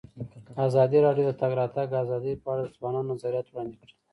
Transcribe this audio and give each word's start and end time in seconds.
ازادي 0.67 0.99
راډیو 1.05 1.25
د 1.27 1.31
د 1.35 1.37
تګ 1.41 1.51
راتګ 1.59 1.87
ازادي 2.03 2.33
په 2.43 2.47
اړه 2.53 2.63
د 2.65 2.69
ځوانانو 2.77 3.09
نظریات 3.11 3.47
وړاندې 3.47 3.75
کړي. 3.81 3.93